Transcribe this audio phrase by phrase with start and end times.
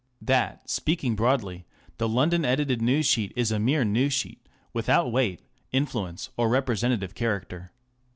[0.23, 1.67] That, speaking broadly,
[1.99, 4.43] the London edited news sheet is a mere news sheet,
[4.73, 7.71] without weight, influence, or repre sentative character.